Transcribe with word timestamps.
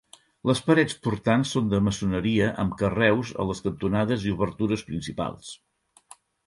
Les 0.49 0.61
parets 0.69 0.95
portants 1.07 1.51
són 1.57 1.67
de 1.75 1.81
maçoneria 1.89 2.49
amb 2.65 2.75
carreus 2.81 3.37
a 3.45 3.49
les 3.51 3.65
cantonades 3.69 4.27
i 4.31 4.35
obertures 4.39 4.89
principals. 4.93 5.57